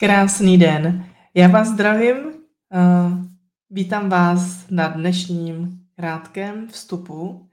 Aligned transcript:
Krásný 0.00 0.58
den. 0.58 1.06
Já 1.34 1.48
vás 1.48 1.68
zdravím. 1.68 2.16
Uh, 2.16 3.24
vítám 3.70 4.08
vás 4.08 4.70
na 4.70 4.88
dnešním 4.88 5.86
krátkém 5.96 6.68
vstupu. 6.68 7.48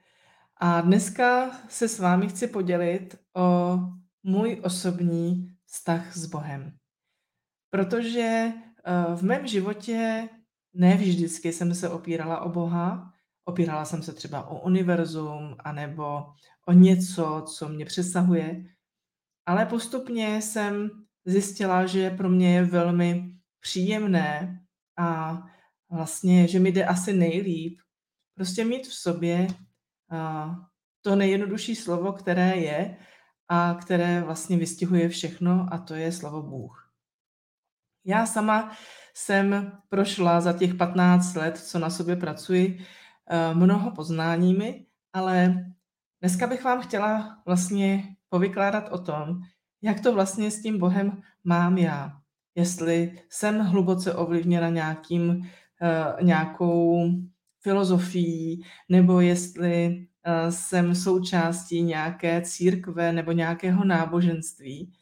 A 0.56 0.80
dneska 0.80 1.50
se 1.68 1.88
s 1.88 1.98
vámi 1.98 2.28
chci 2.28 2.46
podělit 2.46 3.18
o 3.36 3.78
můj 4.22 4.60
osobní 4.64 5.52
vztah 5.66 6.16
s 6.16 6.26
Bohem. 6.26 6.72
Protože 7.70 8.52
uh, 8.52 9.16
v 9.16 9.22
mém 9.22 9.46
životě 9.46 10.28
ne 10.74 10.96
vždycky 10.96 11.52
jsem 11.52 11.74
se 11.74 11.88
opírala 11.88 12.40
o 12.40 12.48
Boha. 12.48 13.12
Opírala 13.44 13.84
jsem 13.84 14.02
se 14.02 14.12
třeba 14.12 14.48
o 14.48 14.60
univerzum 14.60 15.56
anebo 15.58 16.24
o 16.68 16.72
něco, 16.72 17.44
co 17.46 17.68
mě 17.68 17.84
přesahuje. 17.84 18.64
Ale 19.46 19.66
postupně 19.66 20.42
jsem 20.42 20.90
zjistila, 21.28 21.86
že 21.86 22.10
pro 22.10 22.28
mě 22.28 22.54
je 22.54 22.64
velmi 22.64 23.34
příjemné 23.60 24.60
a 24.98 25.38
vlastně, 25.90 26.48
že 26.48 26.58
mi 26.58 26.72
jde 26.72 26.84
asi 26.84 27.12
nejlíp 27.12 27.80
prostě 28.34 28.64
mít 28.64 28.86
v 28.86 28.94
sobě 28.94 29.46
to 31.02 31.16
nejjednodušší 31.16 31.76
slovo, 31.76 32.12
které 32.12 32.56
je 32.56 32.96
a 33.48 33.74
které 33.74 34.22
vlastně 34.22 34.56
vystihuje 34.56 35.08
všechno 35.08 35.68
a 35.72 35.78
to 35.78 35.94
je 35.94 36.12
slovo 36.12 36.42
Bůh. 36.42 36.92
Já 38.04 38.26
sama 38.26 38.76
jsem 39.14 39.72
prošla 39.88 40.40
za 40.40 40.52
těch 40.52 40.74
15 40.74 41.34
let, 41.34 41.58
co 41.58 41.78
na 41.78 41.90
sobě 41.90 42.16
pracuji, 42.16 42.86
mnoho 43.54 43.90
poznáními, 43.90 44.86
ale 45.12 45.64
dneska 46.20 46.46
bych 46.46 46.64
vám 46.64 46.82
chtěla 46.82 47.42
vlastně 47.46 48.16
povykládat 48.28 48.88
o 48.88 48.98
tom, 48.98 49.40
jak 49.82 50.00
to 50.00 50.12
vlastně 50.14 50.50
s 50.50 50.62
tím 50.62 50.78
Bohem 50.78 51.22
mám 51.44 51.78
já. 51.78 52.12
Jestli 52.54 53.20
jsem 53.30 53.58
hluboce 53.58 54.14
ovlivněna 54.14 54.68
nějakým, 54.68 55.30
uh, 55.30 56.22
nějakou 56.22 57.10
filozofií, 57.60 58.62
nebo 58.88 59.20
jestli 59.20 60.06
uh, 60.26 60.50
jsem 60.50 60.94
součástí 60.94 61.82
nějaké 61.82 62.42
církve 62.42 63.12
nebo 63.12 63.32
nějakého 63.32 63.84
náboženství. 63.84 64.92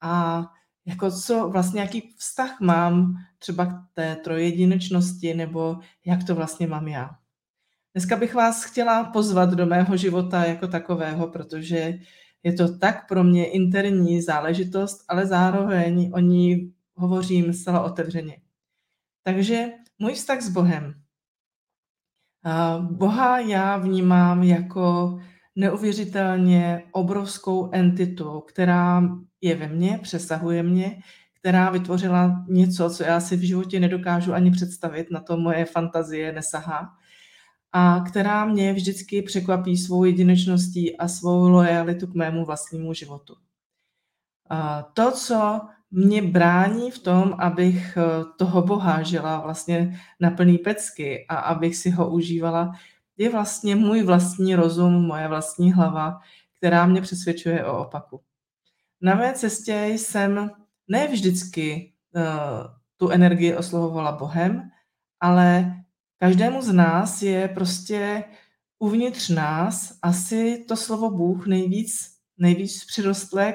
A 0.00 0.44
jako 0.86 1.10
co 1.10 1.48
vlastně, 1.48 1.80
jaký 1.80 2.14
vztah 2.16 2.60
mám 2.60 3.14
třeba 3.38 3.66
k 3.66 3.72
té 3.94 4.16
trojedinečnosti, 4.16 5.34
nebo 5.34 5.76
jak 6.04 6.24
to 6.24 6.34
vlastně 6.34 6.66
mám 6.66 6.88
já. 6.88 7.10
Dneska 7.94 8.16
bych 8.16 8.34
vás 8.34 8.64
chtěla 8.64 9.04
pozvat 9.04 9.50
do 9.50 9.66
mého 9.66 9.96
života 9.96 10.44
jako 10.44 10.66
takového, 10.68 11.28
protože 11.28 11.98
je 12.44 12.52
to 12.52 12.78
tak 12.78 13.08
pro 13.08 13.24
mě 13.24 13.50
interní 13.50 14.22
záležitost, 14.22 15.04
ale 15.08 15.26
zároveň 15.26 16.10
o 16.14 16.18
ní 16.18 16.72
hovořím 16.94 17.52
zcela 17.52 17.80
otevřeně. 17.80 18.36
Takže 19.22 19.66
můj 19.98 20.14
vztah 20.14 20.40
s 20.40 20.48
Bohem. 20.48 20.94
Boha 22.80 23.38
já 23.38 23.76
vnímám 23.76 24.42
jako 24.42 25.18
neuvěřitelně 25.56 26.82
obrovskou 26.92 27.70
entitu, 27.72 28.40
která 28.40 29.02
je 29.40 29.56
ve 29.56 29.68
mně, 29.68 29.98
přesahuje 30.02 30.62
mě, 30.62 30.98
která 31.40 31.70
vytvořila 31.70 32.44
něco, 32.48 32.90
co 32.90 33.02
já 33.02 33.20
si 33.20 33.36
v 33.36 33.46
životě 33.46 33.80
nedokážu 33.80 34.32
ani 34.32 34.50
představit, 34.50 35.10
na 35.10 35.20
to 35.20 35.36
moje 35.36 35.64
fantazie 35.64 36.32
nesahá 36.32 36.88
a 37.76 38.00
která 38.00 38.44
mě 38.44 38.72
vždycky 38.72 39.22
překvapí 39.22 39.76
svou 39.76 40.04
jedinečností 40.04 40.96
a 40.96 41.08
svou 41.08 41.48
lojalitu 41.48 42.06
k 42.06 42.14
mému 42.14 42.44
vlastnímu 42.44 42.94
životu. 42.94 43.36
A 44.50 44.82
to, 44.82 45.12
co 45.12 45.60
mě 45.90 46.22
brání 46.22 46.90
v 46.90 46.98
tom, 46.98 47.34
abych 47.38 47.96
eh, 47.96 48.24
toho 48.38 48.62
Boha 48.62 49.02
žila 49.02 49.40
vlastně 49.40 50.00
na 50.20 50.30
plný 50.30 50.58
pecky 50.58 51.26
a 51.28 51.36
abych 51.36 51.76
si 51.76 51.90
ho 51.90 52.10
užívala, 52.10 52.72
je 53.16 53.30
vlastně 53.30 53.76
můj 53.76 54.02
vlastní 54.02 54.54
rozum, 54.54 55.06
moje 55.06 55.28
vlastní 55.28 55.72
hlava, 55.72 56.20
která 56.58 56.86
mě 56.86 57.00
přesvědčuje 57.00 57.64
o 57.64 57.78
opaku. 57.78 58.20
Na 59.00 59.14
mé 59.14 59.32
cestě 59.32 59.84
jsem 59.86 60.50
ne 60.88 61.08
vždycky 61.08 61.92
uh, 62.16 62.22
tu 62.96 63.10
energii 63.10 63.56
oslovovala 63.56 64.12
Bohem, 64.12 64.70
ale 65.20 65.83
Každému 66.24 66.62
z 66.62 66.72
nás 66.72 67.22
je 67.22 67.48
prostě 67.48 68.24
uvnitř 68.78 69.28
nás 69.28 69.98
asi 70.02 70.64
to 70.68 70.76
slovo 70.76 71.10
Bůh 71.10 71.46
nejvíc, 71.46 72.16
nejvíc 72.38 72.84
přirostlé 72.84 73.54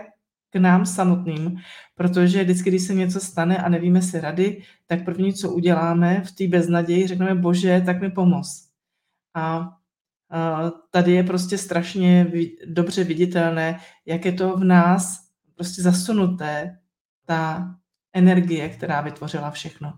k 0.50 0.56
nám 0.56 0.85
samotným, 0.85 1.58
protože 1.96 2.44
vždycky, 2.44 2.69
když 2.69 2.84
se 2.84 2.94
něco 2.94 3.19
stane 3.19 3.58
a 3.58 3.69
nevíme 3.69 4.02
si 4.02 4.19
rady, 4.19 4.63
tak 4.88 5.06
první, 5.06 5.34
co 5.34 5.52
uděláme 5.52 6.22
v 6.22 6.31
té 6.31 6.47
beznaději, 6.47 7.08
řekneme, 7.08 7.35
bože, 7.35 7.81
tak 7.85 8.02
mi 8.02 8.12
pomoz. 8.12 8.69
A 9.34 9.78
tady 10.91 11.12
je 11.12 11.24
prostě 11.24 11.58
strašně 11.58 12.31
dobře 12.68 13.03
viditelné, 13.03 13.79
jak 14.06 14.25
je 14.25 14.31
to 14.31 14.58
v 14.58 14.63
nás 14.63 15.19
prostě 15.56 15.81
zasunuté, 15.81 16.79
ta 17.25 17.75
energie, 18.13 18.69
která 18.69 19.02
vytvořila 19.02 19.52
všechno. 19.52 19.94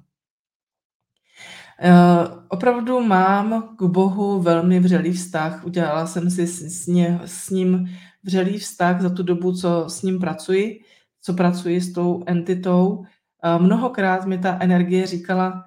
Eh, 1.84 2.28
opravdu 2.48 3.00
mám 3.00 3.76
k 3.76 3.84
Bohu 3.84 4.42
velmi 4.42 4.80
vřelý 4.80 5.12
vztah. 5.12 5.66
Udělala 5.66 6.08
jsem 6.08 6.30
si 6.30 6.48
s, 6.48 6.88
ně, 6.88 7.20
s 7.26 7.50
ním 7.50 7.90
vřelý 8.24 8.58
vztah 8.60 9.02
za 9.02 9.10
tu 9.10 9.24
dobu, 9.24 9.54
co 9.54 9.90
s 9.90 10.02
ním 10.02 10.20
pracuji, 10.20 10.82
co 11.22 11.34
pracuji 11.34 11.82
s 11.82 11.94
tou 11.94 12.24
entitou. 12.26 13.06
Eh, 13.44 13.60
mnohokrát 13.60 14.26
mi 14.26 14.38
ta 14.38 14.58
energie 14.62 15.08
říkala, 15.08 15.66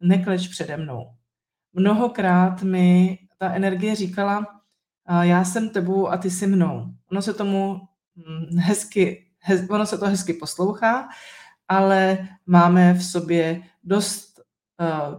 nekleč 0.00 0.48
přede 0.48 0.76
mnou. 0.76 1.06
Mnohokrát 1.72 2.62
mi 2.62 3.18
ta 3.38 3.52
energie 3.52 3.94
říkala, 3.94 4.46
eh, 5.08 5.26
já 5.26 5.44
jsem 5.44 5.68
tebou 5.68 6.08
a 6.08 6.16
ty 6.16 6.30
jsi 6.30 6.46
mnou. 6.46 6.86
Ono 7.10 7.22
se 7.22 7.34
tomu 7.34 7.80
hm, 8.16 8.58
hezky, 8.58 9.26
hez, 9.38 9.70
ono 9.70 9.86
se 9.86 9.98
to 9.98 10.06
hezky 10.06 10.32
poslouchá, 10.32 11.08
ale 11.68 12.28
máme 12.46 12.94
v 12.94 13.04
sobě 13.04 13.62
dost 13.84 14.25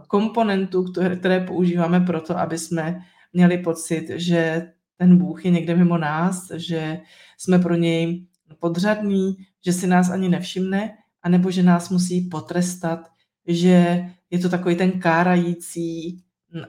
komponentů, 0.08 0.92
které 1.18 1.40
používáme 1.40 2.00
proto, 2.00 2.38
aby 2.38 2.58
jsme 2.58 3.00
měli 3.32 3.58
pocit, 3.58 4.06
že 4.10 4.72
ten 4.96 5.18
Bůh 5.18 5.44
je 5.44 5.50
někde 5.50 5.76
mimo 5.76 5.98
nás, 5.98 6.50
že 6.54 7.00
jsme 7.38 7.58
pro 7.58 7.74
něj 7.74 8.26
podřadní, 8.60 9.36
že 9.64 9.72
si 9.72 9.86
nás 9.86 10.10
ani 10.10 10.28
nevšimne, 10.28 10.96
anebo 11.22 11.50
že 11.50 11.62
nás 11.62 11.90
musí 11.90 12.20
potrestat, 12.20 13.10
že 13.46 14.04
je 14.30 14.38
to 14.38 14.48
takový 14.48 14.76
ten 14.76 15.00
kárající 15.00 16.22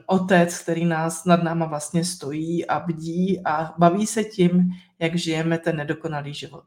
otec, 0.06 0.58
který 0.58 0.84
nás 0.84 1.24
nad 1.24 1.42
náma 1.42 1.66
vlastně 1.66 2.04
stojí 2.04 2.66
a 2.66 2.80
bdí 2.80 3.40
a 3.44 3.74
baví 3.78 4.06
se 4.06 4.24
tím, 4.24 4.70
jak 4.98 5.16
žijeme 5.16 5.58
ten 5.58 5.76
nedokonalý 5.76 6.34
život. 6.34 6.64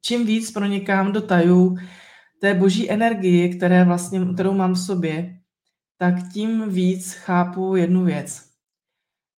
Čím 0.00 0.26
víc 0.26 0.50
pronikám 0.50 1.12
do 1.12 1.20
tajů 1.20 1.76
té 2.38 2.54
boží 2.54 2.90
energii, 2.90 3.56
které 3.56 3.84
vlastně, 3.84 4.20
kterou 4.34 4.54
mám 4.54 4.72
v 4.72 4.80
sobě, 4.80 5.38
tak 5.96 6.14
tím 6.32 6.68
víc 6.68 7.12
chápu 7.12 7.76
jednu 7.76 8.04
věc. 8.04 8.50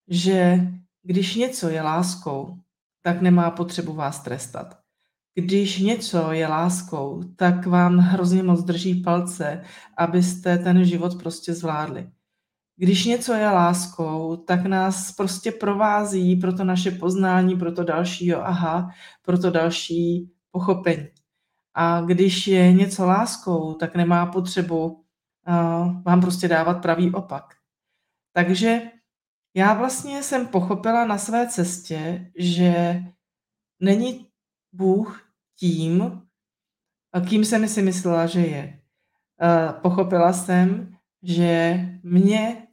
Že 0.08 0.68
když 1.02 1.34
něco 1.34 1.68
je 1.68 1.82
láskou, 1.82 2.58
tak 3.02 3.20
nemá 3.20 3.50
potřebu 3.50 3.94
vás 3.94 4.22
trestat. 4.22 4.78
Když 5.34 5.78
něco 5.78 6.32
je 6.32 6.46
láskou, 6.48 7.22
tak 7.36 7.66
vám 7.66 7.98
hrozně 7.98 8.42
moc 8.42 8.64
drží 8.64 9.02
palce, 9.02 9.62
abyste 9.96 10.58
ten 10.58 10.84
život 10.84 11.18
prostě 11.22 11.54
zvládli. 11.54 12.10
Když 12.76 13.04
něco 13.04 13.32
je 13.32 13.50
láskou, 13.50 14.36
tak 14.36 14.66
nás 14.66 15.12
prostě 15.12 15.52
provází 15.52 16.36
pro 16.36 16.52
to 16.52 16.64
naše 16.64 16.90
poznání, 16.90 17.56
pro 17.56 17.72
to 17.72 17.84
další 17.84 18.34
aha, 18.34 18.90
pro 19.22 19.38
to 19.38 19.50
další 19.50 20.30
pochopení. 20.50 21.08
A 21.74 22.00
když 22.00 22.46
je 22.46 22.72
něco 22.72 23.06
láskou, 23.06 23.74
tak 23.74 23.96
nemá 23.96 24.26
potřebu 24.26 25.04
vám 26.02 26.20
prostě 26.20 26.48
dávat 26.48 26.82
pravý 26.82 27.14
opak. 27.14 27.54
Takže 28.32 28.82
já 29.56 29.74
vlastně 29.74 30.22
jsem 30.22 30.46
pochopila 30.46 31.04
na 31.04 31.18
své 31.18 31.48
cestě, 31.48 32.30
že 32.38 33.02
není 33.80 34.26
Bůh 34.72 35.32
tím, 35.58 36.22
kým 37.28 37.44
jsem 37.44 37.68
si 37.68 37.82
myslela, 37.82 38.26
že 38.26 38.40
je. 38.40 38.80
Pochopila 39.82 40.32
jsem, 40.32 40.96
že 41.22 41.80
mě 42.02 42.66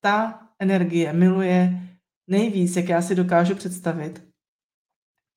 ta 0.00 0.48
energie 0.58 1.12
miluje 1.12 1.82
nejvíc, 2.26 2.76
jak 2.76 2.88
já 2.88 3.02
si 3.02 3.14
dokážu 3.14 3.54
představit. 3.54 4.26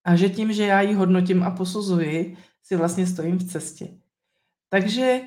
A 0.06 0.15
že 0.15 0.30
tím, 0.30 0.54
že 0.54 0.65
já 0.65 0.81
ji 0.81 0.94
hodnotím 0.94 1.44
a 1.44 1.51
posuzuji, 1.51 2.38
si 2.63 2.75
vlastně 2.75 3.07
stojím 3.07 3.38
v 3.38 3.44
cestě. 3.44 3.88
Takže 4.69 5.21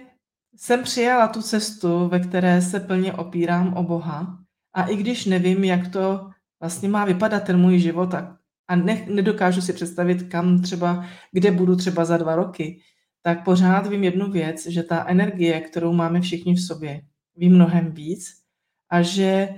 jsem 0.57 0.83
přijala 0.83 1.29
tu 1.29 1.43
cestu, 1.43 2.09
ve 2.09 2.21
které 2.21 2.63
se 2.63 2.81
plně 2.81 3.13
opírám 3.13 3.75
o 3.75 3.83
Boha 3.83 4.39
a 4.73 4.87
i 4.87 4.97
když 4.97 5.27
nevím, 5.27 5.65
jak 5.65 5.93
to 5.93 6.31
vlastně 6.61 6.89
má 6.89 7.05
vypadat 7.05 7.45
ten 7.45 7.61
můj 7.61 7.79
život 7.79 8.15
a, 8.15 8.39
a 8.69 8.77
ne, 8.77 9.07
nedokážu 9.09 9.61
si 9.61 9.73
představit, 9.73 10.23
kam 10.23 10.63
třeba, 10.63 11.07
kde 11.33 11.51
budu 11.51 11.77
třeba 11.77 12.05
za 12.05 12.17
dva 12.17 12.37
roky, 12.37 12.81
tak 13.23 13.45
pořád 13.45 13.87
vím 13.87 14.05
jednu 14.05 14.31
věc, 14.31 14.67
že 14.67 14.83
ta 14.83 15.07
energie, 15.09 15.61
kterou 15.61 15.93
máme 15.93 16.21
všichni 16.21 16.55
v 16.55 16.61
sobě, 16.61 17.03
ví 17.37 17.49
mnohem 17.49 17.93
víc 17.93 18.43
a 18.91 19.03
že 19.03 19.49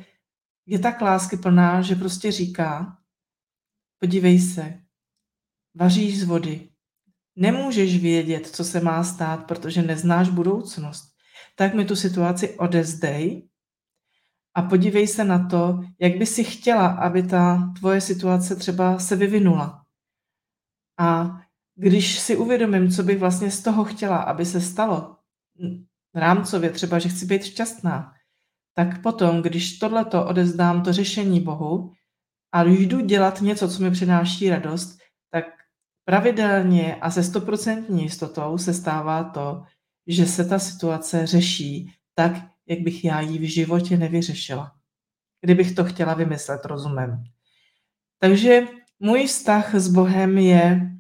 je 0.67 0.79
tak 0.79 1.01
lásky 1.01 1.37
plná, 1.37 1.83
že 1.83 1.95
prostě 1.95 2.33
říká, 2.33 2.99
podívej 3.99 4.39
se, 4.39 4.81
vaříš 5.75 6.21
z 6.21 6.25
vody, 6.25 6.69
nemůžeš 7.37 8.03
vědět, 8.03 8.47
co 8.47 8.65
se 8.65 8.81
má 8.81 9.05
stát, 9.05 9.47
protože 9.47 9.83
neznáš 9.83 10.29
budoucnost. 10.29 11.05
Tak 11.57 11.75
mi 11.75 11.85
tu 11.85 11.97
situaci 11.97 12.59
odezdej 12.59 13.49
a 14.55 14.63
podívej 14.63 15.07
se 15.07 15.25
na 15.25 15.49
to, 15.49 15.81
jak 16.01 16.17
by 16.17 16.27
si 16.27 16.45
chtěla, 16.45 16.87
aby 16.87 17.23
ta 17.23 17.73
tvoje 17.79 18.01
situace 18.01 18.57
třeba 18.57 18.99
se 18.99 19.17
vyvinula. 19.17 19.85
A 20.99 21.41
když 21.75 22.19
si 22.19 22.37
uvědomím, 22.37 22.91
co 22.91 23.03
bych 23.03 23.19
vlastně 23.19 23.51
z 23.51 23.63
toho 23.63 23.85
chtěla, 23.85 24.17
aby 24.17 24.47
se 24.47 24.61
stalo, 24.61 25.17
rámcově 26.15 26.71
třeba, 26.71 26.99
že 26.99 27.09
chci 27.09 27.27
být 27.27 27.45
šťastná, 27.45 28.13
tak 28.75 29.03
potom, 29.03 29.43
když 29.43 29.79
tohleto 29.79 30.27
odezdám 30.27 30.83
to 30.83 30.93
řešení 30.93 31.41
Bohu 31.41 31.93
a 32.53 32.63
jdu 32.63 33.01
dělat 33.01 33.41
něco, 33.41 33.69
co 33.69 33.83
mi 33.83 33.91
přináší 33.91 34.51
radost, 34.51 34.99
tak 35.31 35.45
pravidelně 36.05 36.95
a 36.95 37.11
se 37.11 37.23
stoprocentní 37.23 38.03
jistotou 38.03 38.59
se 38.59 38.75
stává 38.75 39.25
to, 39.25 39.63
že 40.07 40.27
se 40.27 40.45
ta 40.45 40.59
situace 40.59 41.27
řeší 41.27 41.93
tak, 42.15 42.33
jak 42.67 42.81
bych 42.81 43.05
já 43.05 43.21
ji 43.21 43.39
v 43.39 43.51
životě 43.51 43.97
nevyřešila. 43.97 44.73
Kdybych 45.41 45.75
to 45.75 45.85
chtěla 45.85 46.15
vymyslet 46.15 46.65
rozumem. 46.65 47.25
Takže 48.19 48.63
můj 49.01 49.27
vztah 49.27 49.75
s 49.75 49.89
Bohem 49.89 50.39
je 50.39 50.91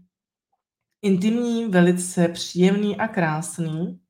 intimní, 1.02 1.66
velice 1.66 2.28
příjemný 2.28 2.96
a 2.96 3.08
krásný 3.08 4.00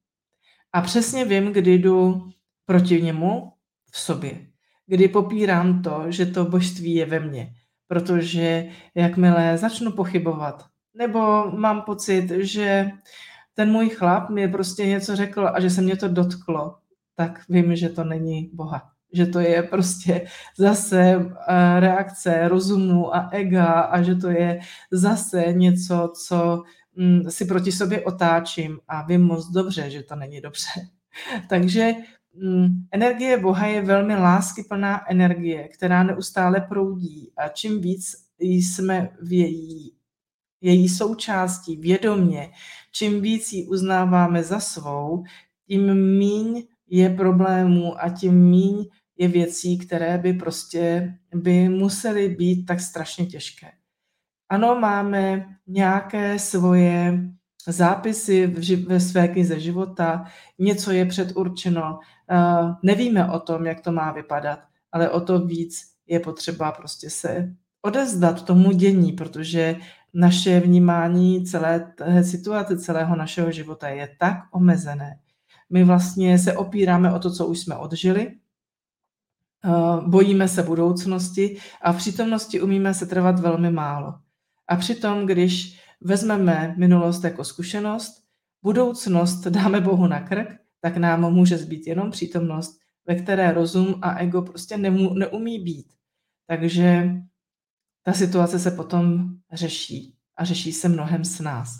a 0.73 0.81
přesně 0.81 1.25
vím, 1.25 1.53
kdy 1.53 1.75
jdu 1.75 2.29
proti 2.67 3.03
němu 3.03 3.53
v 3.91 3.99
sobě. 3.99 4.47
Kdy 4.87 5.09
popírám 5.09 5.83
to, 5.83 6.05
že 6.09 6.27
to 6.27 6.45
božství 6.45 6.95
je 6.95 7.07
ve 7.07 7.21
mně. 7.21 7.55
Protože 7.87 8.69
jakmile 8.95 9.59
začnu 9.59 9.93
pochybovat, 9.93 10.67
nebo 10.95 11.51
mám 11.51 11.83
pocit, 11.83 12.31
že 12.31 12.91
ten 13.55 13.71
můj 13.73 13.89
chlap 13.89 14.31
mi 14.31 14.49
prostě 14.49 14.87
něco 14.87 15.17
řekl 15.17 15.51
a 15.55 15.61
že 15.61 15.71
se 15.71 15.83
mě 15.83 15.97
to 15.97 16.09
dotklo, 16.09 16.77
tak 17.15 17.41
vím, 17.49 17.77
že 17.77 17.89
to 17.89 18.05
není 18.05 18.51
Boha. 18.53 18.91
Že 19.13 19.27
to 19.27 19.41
je 19.41 19.63
prostě 19.63 20.27
zase 20.59 21.01
eh, 21.01 21.81
reakce 21.81 22.49
rozumu 22.49 23.15
a 23.15 23.29
ega 23.33 23.67
a 23.73 24.03
že 24.03 24.15
to 24.15 24.31
je 24.31 24.61
zase 24.91 25.45
něco, 25.53 26.13
co 26.27 26.63
mm, 26.97 27.31
si 27.31 27.45
proti 27.45 27.73
sobě 27.73 28.05
otáčím 28.05 28.79
a 28.89 29.07
vím 29.07 29.23
moc 29.23 29.51
dobře, 29.51 29.91
že 29.91 30.03
to 30.03 30.17
není 30.17 30.41
dobře. 30.41 30.71
Takže 31.49 31.93
mm, 32.35 32.69
energie 32.93 33.39
Boha 33.39 33.67
je 33.67 33.83
velmi 33.83 34.17
láskyplná 34.17 35.11
energie, 35.11 35.69
která 35.69 36.03
neustále 36.03 36.61
proudí 36.61 37.33
a 37.37 37.49
čím 37.49 37.81
víc 37.81 38.25
jsme 38.39 39.09
v 39.23 39.33
její, 39.33 39.95
její 40.65 40.89
součástí 40.89 41.77
vědomě, 41.77 42.51
čím 42.93 43.21
víc 43.21 43.53
ji 43.53 43.67
uznáváme 43.67 44.43
za 44.43 44.61
svou, 44.61 45.25
tím 45.69 45.95
míň 46.19 46.63
je 46.89 47.11
problémů 47.11 48.05
a 48.05 48.09
tím 48.09 48.35
míň 48.35 48.85
je 49.19 49.29
věcí, 49.29 49.79
které 49.79 50.19
by 50.19 50.33
prostě 50.33 51.15
by 51.35 51.69
musely 51.69 52.29
být 52.29 52.67
tak 52.67 52.81
strašně 52.81 53.27
těžké. 53.27 53.67
Ano, 54.49 54.79
máme 54.81 55.47
nějaké 55.67 56.39
svoje 56.39 57.21
zápisy 57.67 58.47
ve 58.87 59.01
své 59.01 59.29
knize 59.29 59.61
života, 59.61 60.25
něco 60.59 60.91
je 60.91 61.07
předurčeno, 61.07 61.99
nevíme 62.83 63.31
o 63.31 63.39
tom, 63.39 63.67
jak 63.67 63.81
to 63.81 63.93
má 63.93 64.13
vypadat, 64.13 64.59
ale 64.93 65.11
o 65.11 65.21
to 65.21 65.47
víc 65.47 65.81
je 66.07 66.21
potřeba 66.21 66.73
prostě 66.73 67.11
se 67.11 67.55
odezdat 67.83 68.45
tomu 68.45 68.73
dění, 68.73 69.13
protože 69.13 69.77
naše 70.15 70.61
vnímání 70.61 71.45
celé 71.45 71.81
té 71.81 72.25
situace, 72.25 72.79
celého 72.79 73.17
našeho 73.17 73.53
života 73.53 73.89
je 73.89 74.09
tak 74.19 74.37
omezené. 74.53 75.19
My 75.71 75.85
vlastně 75.85 76.39
se 76.39 76.57
opíráme 76.57 77.15
o 77.15 77.19
to, 77.19 77.31
co 77.31 77.47
už 77.47 77.59
jsme 77.59 77.77
odžili, 77.77 78.35
bojíme 80.07 80.49
se 80.49 80.63
budoucnosti 80.63 81.57
a 81.83 81.93
v 81.93 81.97
přítomnosti 81.97 82.61
umíme 82.61 82.95
se 82.95 83.07
trvat 83.07 83.41
velmi 83.41 83.71
málo. 83.71 84.15
A 84.69 84.77
přitom, 84.77 85.27
když 85.27 85.81
vezmeme 86.01 86.75
minulost 86.79 87.25
jako 87.25 87.45
zkušenost, 87.45 88.25
budoucnost 88.63 89.47
dáme 89.47 89.81
Bohu 89.81 90.07
na 90.07 90.21
krk, 90.21 90.49
tak 90.81 90.97
nám 90.97 91.33
může 91.33 91.59
zbýt 91.59 91.87
jenom 91.87 92.11
přítomnost, 92.11 92.79
ve 93.07 93.15
které 93.15 93.53
rozum 93.53 93.95
a 94.03 94.19
ego 94.19 94.43
prostě 94.43 94.77
nemů, 94.77 95.15
neumí 95.15 95.59
být. 95.59 95.87
Takže 96.47 97.11
ta 98.05 98.13
situace 98.13 98.59
se 98.59 98.71
potom 98.71 99.35
řeší 99.53 100.17
a 100.37 100.45
řeší 100.45 100.73
se 100.73 100.89
mnohem 100.89 101.25
s 101.25 101.41
nás. 101.41 101.79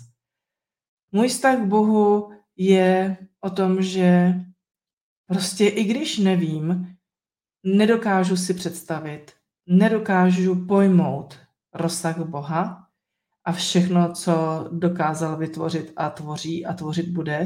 Můj 1.11 1.27
vztah 1.27 1.59
k 1.59 1.65
Bohu 1.65 2.31
je 2.55 3.17
o 3.41 3.49
tom, 3.49 3.81
že 3.81 4.33
prostě 5.27 5.67
i 5.67 5.83
když 5.83 6.17
nevím, 6.17 6.95
nedokážu 7.63 8.37
si 8.37 8.53
představit, 8.53 9.33
nedokážu 9.67 10.65
pojmout 10.65 11.39
rozsah 11.73 12.17
Boha 12.17 12.87
a 13.45 13.51
všechno, 13.51 14.13
co 14.13 14.67
dokázal 14.71 15.37
vytvořit 15.37 15.93
a 15.95 16.09
tvoří 16.09 16.65
a 16.65 16.73
tvořit 16.73 17.09
bude, 17.09 17.45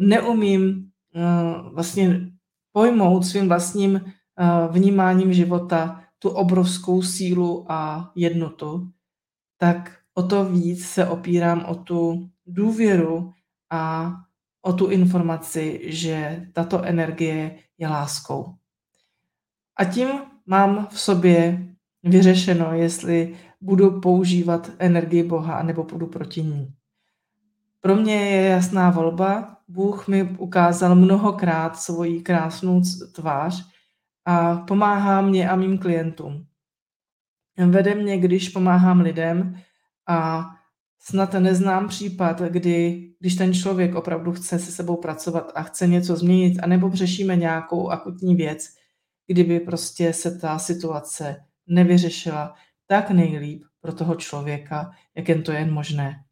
neumím 0.00 0.90
uh, 1.14 1.74
vlastně 1.74 2.30
pojmout 2.72 3.26
svým 3.26 3.48
vlastním 3.48 3.94
uh, 3.94 4.74
vnímáním 4.74 5.32
života 5.32 6.05
tu 6.26 6.32
obrovskou 6.32 7.02
sílu 7.02 7.66
a 7.68 8.10
jednotu, 8.14 8.90
tak 9.58 9.98
o 10.14 10.22
to 10.22 10.44
víc 10.44 10.86
se 10.86 11.08
opírám 11.08 11.64
o 11.68 11.74
tu 11.74 12.30
důvěru 12.46 13.32
a 13.70 14.12
o 14.62 14.72
tu 14.72 14.86
informaci, 14.86 15.80
že 15.84 16.46
tato 16.52 16.82
energie 16.82 17.58
je 17.78 17.88
láskou. 17.88 18.54
A 19.76 19.84
tím 19.84 20.08
mám 20.46 20.86
v 20.90 21.00
sobě 21.00 21.66
vyřešeno, 22.02 22.72
jestli 22.72 23.36
budu 23.60 24.00
používat 24.00 24.70
energii 24.78 25.22
Boha, 25.22 25.62
nebo 25.62 25.84
budu 25.84 26.06
proti 26.06 26.42
ní. 26.42 26.74
Pro 27.80 27.96
mě 27.96 28.14
je 28.14 28.48
jasná 28.48 28.90
volba. 28.90 29.56
Bůh 29.68 30.08
mi 30.08 30.24
ukázal 30.24 30.94
mnohokrát 30.94 31.76
svoji 31.76 32.20
krásnou 32.20 32.82
tvář 33.12 33.75
a 34.26 34.56
pomáhá 34.56 35.20
mě 35.22 35.50
a 35.50 35.56
mým 35.56 35.78
klientům. 35.78 36.46
Vede 37.66 37.94
mě, 37.94 38.18
když 38.18 38.48
pomáhám 38.48 39.00
lidem 39.00 39.60
a 40.08 40.46
snad 40.98 41.32
neznám 41.32 41.88
případ, 41.88 42.40
kdy, 42.40 43.08
když 43.20 43.34
ten 43.34 43.54
člověk 43.54 43.94
opravdu 43.94 44.32
chce 44.32 44.58
se 44.58 44.72
sebou 44.72 44.96
pracovat 44.96 45.52
a 45.54 45.62
chce 45.62 45.86
něco 45.86 46.16
změnit, 46.16 46.58
anebo 46.62 46.90
řešíme 46.90 47.36
nějakou 47.36 47.88
akutní 47.88 48.36
věc, 48.36 48.66
kdyby 49.26 49.60
prostě 49.60 50.12
se 50.12 50.38
ta 50.38 50.58
situace 50.58 51.36
nevyřešila 51.66 52.54
tak 52.86 53.10
nejlíp 53.10 53.64
pro 53.80 53.92
toho 53.92 54.14
člověka, 54.14 54.90
jak 55.14 55.28
jen 55.28 55.42
to 55.42 55.52
jen 55.52 55.72
možné. 55.72 56.24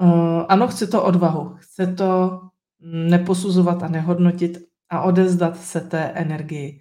Uh, 0.00 0.44
ano, 0.48 0.68
chce 0.68 0.86
to 0.86 1.04
odvahu, 1.04 1.56
chce 1.58 1.86
to 1.86 2.40
neposuzovat 2.80 3.82
a 3.82 3.88
nehodnotit 3.88 4.67
a 4.90 5.02
odezdat 5.02 5.60
se 5.60 5.80
té 5.80 6.02
energii. 6.02 6.80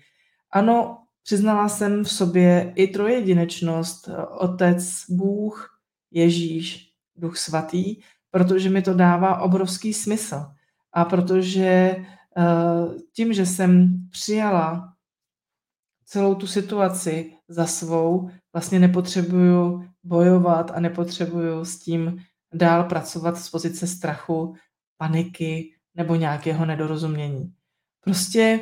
Ano, 0.51 0.97
přiznala 1.23 1.69
jsem 1.69 2.03
v 2.03 2.11
sobě 2.11 2.73
i 2.75 2.87
trojedinečnost, 2.87 4.09
Otec, 4.39 5.05
Bůh, 5.09 5.79
Ježíš, 6.11 6.91
Duch 7.15 7.37
Svatý, 7.37 7.95
protože 8.31 8.69
mi 8.69 8.81
to 8.81 8.93
dává 8.93 9.41
obrovský 9.41 9.93
smysl. 9.93 10.45
A 10.93 11.05
protože 11.05 11.65
eh, 11.67 12.03
tím, 13.13 13.33
že 13.33 13.45
jsem 13.45 13.97
přijala 14.09 14.93
celou 16.05 16.35
tu 16.35 16.47
situaci 16.47 17.33
za 17.47 17.65
svou, 17.65 18.29
vlastně 18.53 18.79
nepotřebuju 18.79 19.89
bojovat 20.03 20.71
a 20.71 20.79
nepotřebuju 20.79 21.65
s 21.65 21.79
tím 21.79 22.23
dál 22.53 22.83
pracovat 22.83 23.37
z 23.37 23.49
pozice 23.49 23.87
strachu, 23.87 24.55
paniky 24.97 25.73
nebo 25.95 26.15
nějakého 26.15 26.65
nedorozumění. 26.65 27.53
Prostě 28.07 28.59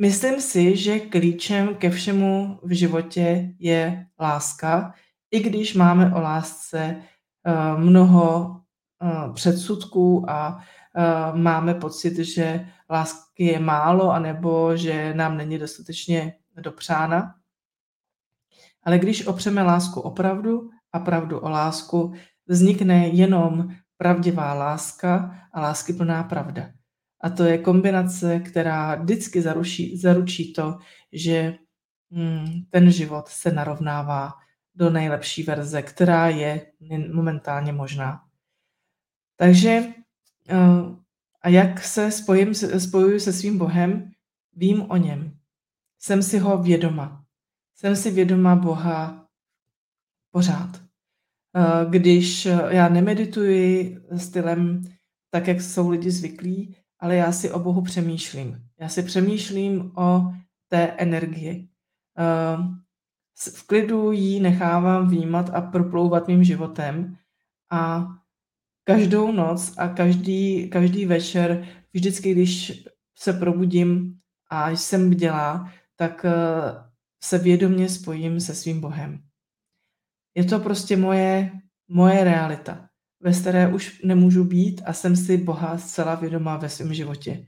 myslím 0.00 0.40
si, 0.40 0.76
že 0.76 1.00
klíčem 1.00 1.74
ke 1.74 1.90
všemu 1.90 2.60
v 2.62 2.72
životě 2.76 3.54
je 3.58 4.06
láska, 4.20 4.94
i 5.30 5.40
když 5.40 5.74
máme 5.74 6.14
o 6.14 6.20
lásce 6.20 6.78
eh, 6.78 7.52
mnoho 7.76 8.56
eh, 9.02 9.32
předsudků 9.32 10.30
a 10.30 10.64
eh, 10.96 11.36
máme 11.38 11.74
pocit, 11.74 12.16
že 12.16 12.68
lásky 12.90 13.44
je 13.44 13.58
málo, 13.60 14.10
anebo 14.10 14.76
že 14.76 15.14
nám 15.14 15.36
není 15.36 15.58
dostatečně 15.58 16.34
dopřána. 16.56 17.34
Ale 18.82 18.98
když 18.98 19.26
opřeme 19.26 19.62
lásku 19.62 20.00
opravdu 20.00 20.70
a 20.92 20.98
pravdu 20.98 21.38
o 21.38 21.48
lásku, 21.48 22.12
vznikne 22.46 23.08
jenom 23.08 23.68
pravdivá 23.96 24.54
láska 24.54 25.36
a 25.52 25.60
láskyplná 25.60 26.22
pravda. 26.22 26.76
A 27.26 27.30
to 27.30 27.44
je 27.44 27.58
kombinace, 27.58 28.40
která 28.40 28.94
vždycky 28.94 29.42
zaruší, 29.42 29.96
zaručí 29.96 30.52
to, 30.52 30.78
že 31.12 31.54
hmm, 32.10 32.46
ten 32.70 32.90
život 32.90 33.28
se 33.28 33.52
narovnává 33.52 34.32
do 34.74 34.90
nejlepší 34.90 35.42
verze, 35.42 35.82
která 35.82 36.28
je 36.28 36.72
momentálně 37.12 37.72
možná. 37.72 38.20
Takže 39.36 39.84
eh, 40.48 40.56
a 41.42 41.48
jak 41.48 41.84
se 41.84 42.10
spojím, 42.10 42.54
spojuji 42.54 43.20
se 43.20 43.32
svým 43.32 43.58
Bohem, 43.58 44.10
vím 44.52 44.90
o 44.90 44.96
něm. 44.96 45.38
Jsem 45.98 46.22
si 46.22 46.38
ho 46.38 46.62
vědoma. 46.62 47.24
Jsem 47.74 47.96
si 47.96 48.10
vědoma 48.10 48.56
Boha 48.56 49.28
pořád. 50.30 50.82
Eh, 51.56 51.86
když 51.90 52.48
já 52.68 52.88
nemedituji 52.88 53.98
stylem 54.16 54.82
tak, 55.30 55.46
jak 55.46 55.60
jsou 55.60 55.90
lidi 55.90 56.10
zvyklí, 56.10 56.76
ale 57.00 57.16
já 57.16 57.32
si 57.32 57.50
o 57.50 57.58
Bohu 57.58 57.82
přemýšlím. 57.82 58.68
Já 58.80 58.88
si 58.88 59.02
přemýšlím 59.02 59.92
o 59.96 60.32
té 60.68 60.86
energii. 60.86 61.68
Eh, 62.18 62.56
v 63.56 63.66
klidu 63.66 64.12
ji 64.12 64.40
nechávám 64.40 65.08
vnímat 65.08 65.50
a 65.54 65.60
proplouvat 65.60 66.28
mým 66.28 66.44
životem 66.44 67.16
a 67.70 68.06
každou 68.84 69.32
noc 69.32 69.74
a 69.78 69.88
každý, 69.88 70.70
každý 70.70 71.06
večer, 71.06 71.66
vždycky, 71.92 72.32
když 72.32 72.84
se 73.18 73.32
probudím 73.32 74.18
a 74.50 74.70
jsem 74.70 75.10
bdělá, 75.10 75.72
tak 75.96 76.24
eh, 76.24 76.32
se 77.22 77.38
vědomě 77.38 77.88
spojím 77.88 78.40
se 78.40 78.54
svým 78.54 78.80
Bohem. 78.80 79.22
Je 80.34 80.44
to 80.44 80.58
prostě 80.58 80.96
moje, 80.96 81.52
moje 81.88 82.24
realita, 82.24 82.85
ve 83.26 83.32
které 83.32 83.68
už 83.68 84.02
nemůžu 84.02 84.44
být 84.44 84.82
a 84.84 84.92
jsem 84.92 85.16
si 85.16 85.36
Boha 85.36 85.78
zcela 85.78 86.14
vědomá 86.14 86.56
ve 86.56 86.68
svém 86.68 86.94
životě. 86.94 87.46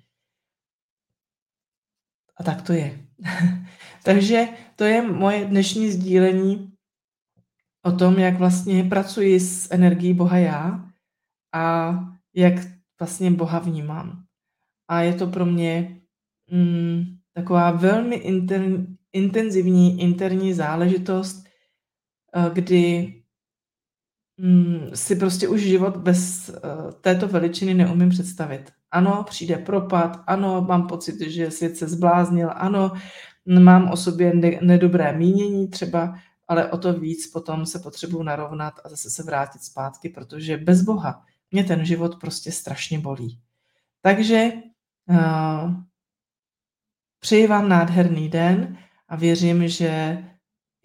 A 2.37 2.43
tak 2.43 2.63
to 2.63 2.73
je. 2.73 3.07
Takže 4.05 4.49
to 4.77 4.85
je 4.85 5.03
moje 5.03 5.45
dnešní 5.45 5.91
sdílení 5.91 6.73
o 7.83 7.93
tom, 7.93 8.19
jak 8.19 8.39
vlastně 8.39 8.85
pracuji 8.85 9.41
s 9.41 9.71
energií 9.71 10.15
Boha 10.15 10.39
já 10.39 10.91
a 11.55 11.95
jak 12.35 12.55
vlastně 12.99 13.31
Boha 13.31 13.59
vnímám. 13.59 14.25
A 14.89 15.01
je 15.01 15.15
to 15.15 15.27
pro 15.27 15.47
mě 15.47 16.01
mm, 16.51 17.05
taková 17.33 17.71
velmi 17.71 18.17
inter, 18.17 18.63
intenzivní 19.13 20.01
interní 20.01 20.55
záležitost, 20.55 21.47
eh, 22.35 22.51
kdy 22.53 23.15
mm, 24.39 24.91
si 24.95 25.17
prostě 25.17 25.49
už 25.49 25.61
život 25.61 25.97
bez 25.97 26.49
uh, 26.49 26.91
této 26.93 27.29
veličiny 27.29 27.75
neumím 27.75 28.09
představit. 28.09 28.73
Ano, 28.91 29.25
přijde 29.29 29.57
propad, 29.57 30.21
ano, 30.27 30.65
mám 30.69 30.87
pocit, 30.87 31.21
že 31.21 31.51
svět 31.51 31.77
se 31.77 31.89
zbláznil, 31.89 32.51
ano, 32.55 32.93
mám 33.47 33.91
o 33.91 33.97
sobě 33.97 34.35
ne- 34.35 34.59
nedobré 34.63 35.13
mínění 35.13 35.69
třeba, 35.69 36.15
ale 36.49 36.71
o 36.71 36.79
to 36.79 36.93
víc 36.93 37.27
potom 37.27 37.67
se 37.67 37.79
potřebuji 37.79 38.23
narovnat 38.23 38.75
a 38.85 38.89
zase 38.89 39.11
se 39.11 39.23
vrátit 39.23 39.63
zpátky, 39.63 40.09
protože 40.09 40.57
bez 40.57 40.83
Boha 40.83 41.25
mě 41.51 41.65
ten 41.65 41.85
život 41.85 42.21
prostě 42.21 42.53
strašně 42.53 42.99
bolí. 42.99 43.41
Takže 44.03 44.53
uh, 45.11 45.73
přeji 47.21 47.47
vám 47.47 47.69
nádherný 47.69 48.29
den 48.29 48.79
a 49.09 49.17
věřím, 49.17 49.69
že 49.69 50.25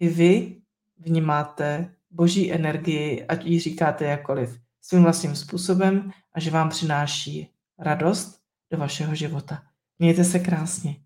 i 0.00 0.08
vy 0.08 0.60
vnímáte 0.98 1.93
boží 2.14 2.52
energii, 2.52 3.24
ať 3.26 3.44
ji 3.44 3.60
říkáte 3.60 4.04
jakkoliv, 4.04 4.58
svým 4.80 5.02
vlastním 5.02 5.36
způsobem 5.36 6.10
a 6.34 6.40
že 6.40 6.50
vám 6.50 6.68
přináší 6.68 7.50
radost 7.78 8.40
do 8.72 8.78
vašeho 8.78 9.14
života. 9.14 9.62
Mějte 9.98 10.24
se 10.24 10.38
krásně. 10.38 10.96